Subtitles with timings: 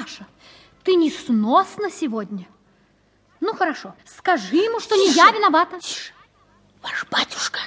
[0.00, 0.26] Паша,
[0.82, 2.46] ты несносна сегодня.
[3.40, 5.78] Ну, хорошо, скажи ему, что не я виновата.
[5.78, 6.12] Тише,
[6.82, 7.58] ваш батюшка.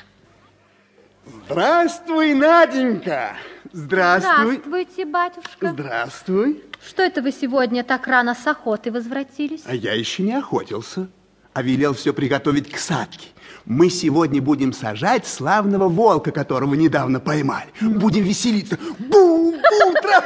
[1.45, 3.35] Здравствуй, Наденька.
[3.71, 4.55] Здравствуй.
[4.57, 5.71] Здравствуйте, батюшка.
[5.73, 6.63] Здравствуй.
[6.83, 9.61] Что это вы сегодня так рано с охоты возвратились?
[9.67, 11.09] А я еще не охотился,
[11.53, 13.27] а велел все приготовить к садке.
[13.65, 17.69] Мы сегодня будем сажать славного волка, которого недавно поймали.
[17.79, 18.77] Будем веселиться.
[18.97, 20.23] Бум, бум, тра.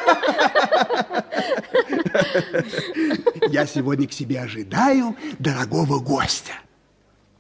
[3.50, 6.54] Я сегодня к себе ожидаю дорогого гостя.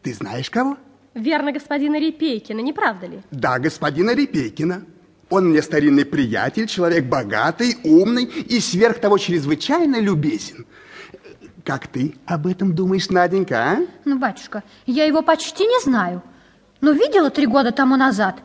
[0.01, 0.77] Ты знаешь кого?
[1.13, 3.21] Верно, господина Репейкина, не правда ли?
[3.31, 4.83] Да, господина Репейкина.
[5.29, 10.65] Он мне старинный приятель, человек богатый, умный и сверх того чрезвычайно любезен.
[11.65, 13.77] Как ты об этом думаешь, Наденька, а?
[14.05, 16.23] Ну, батюшка, я его почти не знаю.
[16.79, 18.37] Но видела три года тому назад.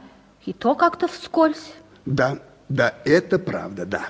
[0.44, 1.72] И то как-то вскользь.
[2.04, 4.06] Да, да, это правда, да.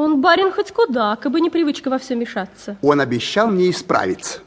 [0.00, 2.78] Он барин хоть куда, как бы не привычка во все мешаться.
[2.80, 4.38] Он обещал мне исправиться.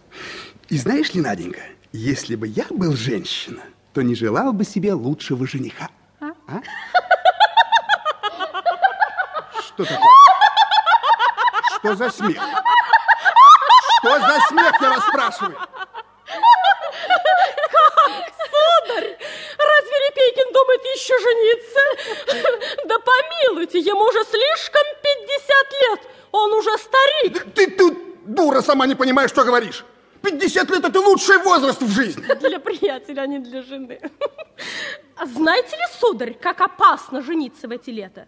[0.70, 1.60] И знаешь ли, Наденька,
[1.92, 3.62] если бы я был женщина,
[3.94, 5.90] то не желал бы себе лучшего жениха.
[6.20, 6.32] А?
[6.48, 6.62] а?
[9.62, 10.10] Что такое?
[11.78, 12.42] Что за смех?
[14.00, 15.58] Что за смех, я вас спрашиваю?
[18.50, 19.18] Сударь,
[19.60, 21.80] разве Репейкин думает еще жениться?
[22.88, 24.93] Да помилуйте, ему уже слишком 50 лет.
[26.34, 27.46] Он уже старик.
[27.54, 27.96] Ты тут,
[28.26, 29.86] дура, сама не понимаешь, что говоришь.
[30.24, 32.24] 50 лет– это лучший возраст в жизни.
[32.40, 34.00] Для приятеля, а не для жены.
[35.26, 38.28] Знаете ли, сударь, как опасно жениться в эти лета?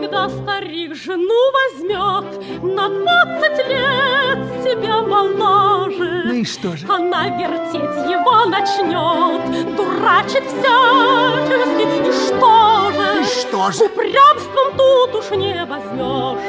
[0.00, 6.86] Когда старик жену возьмет на двадцать лет себя моложе, Ну и что же?
[6.88, 13.20] она вертеть его начнет, дурачит всячески, и что же?
[13.20, 13.84] И что же?
[13.84, 16.40] Упрямством тут уж не возьмешь.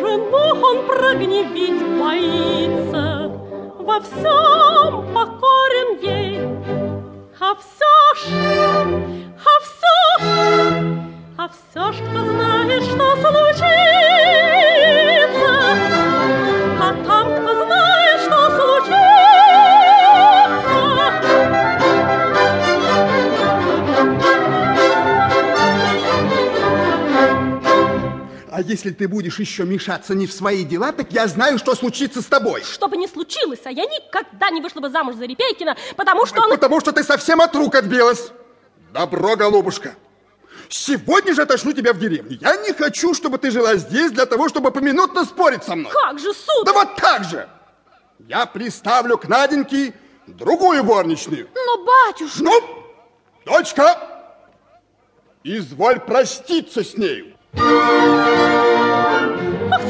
[0.00, 3.30] Жену он прогневить боится,
[3.78, 6.40] во всем покорен ей.
[7.38, 9.17] А все ж,
[28.68, 32.26] если ты будешь еще мешаться не в свои дела, так я знаю, что случится с
[32.26, 32.62] тобой.
[32.62, 36.42] Что бы ни случилось, а я никогда не вышла бы замуж за Репейкина, потому что
[36.42, 36.50] он...
[36.50, 38.30] Потому что ты совсем от рук отбилась.
[38.92, 39.94] Добро, голубушка.
[40.68, 42.38] Сегодня же отошлю тебя в деревню.
[42.40, 45.92] Я не хочу, чтобы ты жила здесь для того, чтобы поминутно спорить со мной.
[45.92, 46.66] Как же, суд?
[46.66, 47.48] Да вот так же.
[48.28, 49.94] Я приставлю к Наденьке
[50.26, 51.48] другую горничную.
[51.54, 52.42] Но, батюшка...
[52.42, 52.60] Ну,
[53.46, 53.98] дочка,
[55.42, 57.34] изволь проститься с нею.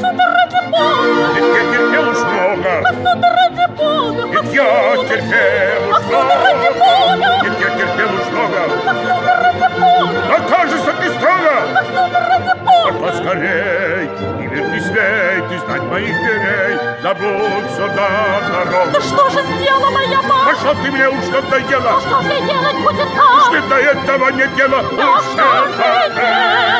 [0.01, 1.33] Ах, сударь, ради бога!
[1.35, 4.23] Ведь я терпел уж много, Ах, сударь, ради бога!
[4.31, 7.43] Ведь я терпел уж сударь, ради много, бога!
[7.43, 8.59] ведь я терпел уж много.
[8.87, 10.19] Ах, сударь, ради бога!
[10.29, 11.53] Да кажется, ты строго!
[11.75, 12.99] Ах, сударь, ради бога!
[12.99, 16.77] Пошла скорей, и не смей ты знать моих дверей.
[17.03, 18.09] Забудь сюда
[18.41, 19.01] Да дорогу.
[19.01, 20.45] что же сделала я, мать?
[20.45, 23.51] Пошла ты мне уж надоела, А что же делать будет как?
[23.53, 26.78] не до этого не дело, Да уж что же делать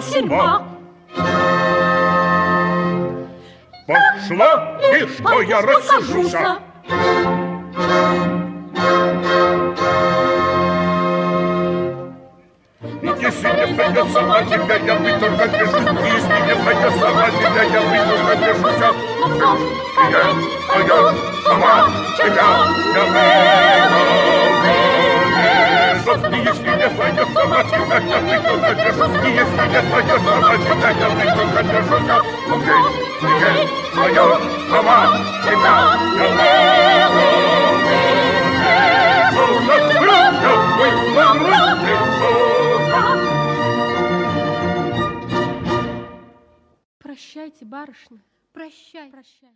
[0.00, 0.62] с ума.
[3.86, 6.58] Пошла, и что я рассужуся.
[13.02, 15.82] Ведь если не сойдет сама тебя, я выйду задержусь.
[16.04, 18.78] Если не сойдет сама тебя, я выйду задержусь.
[20.10, 20.22] Я
[20.68, 21.14] сойдет
[21.44, 22.46] сама тебя,
[22.94, 23.71] я выйду
[26.82, 27.22] Я выйду
[46.98, 48.18] Прощайте, барышня.
[48.52, 49.10] Прощай.
[49.10, 49.50] Прощай.